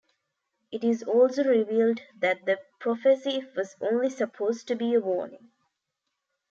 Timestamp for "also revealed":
1.03-2.01